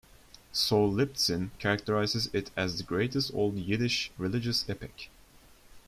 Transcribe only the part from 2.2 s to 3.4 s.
it as the greatest